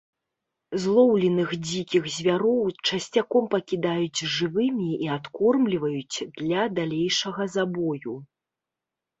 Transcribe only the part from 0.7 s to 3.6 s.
Злоўленых дзікіх звяроў часцяком